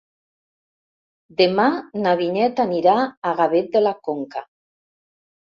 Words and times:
Demà 1.41 1.67
na 2.05 2.13
Vinyet 2.21 2.63
anirà 2.65 2.97
a 3.05 3.35
Gavet 3.43 3.71
de 3.77 3.83
la 3.89 3.93
Conca. 4.09 4.47